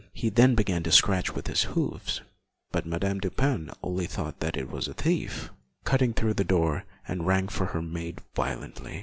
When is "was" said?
4.71-4.87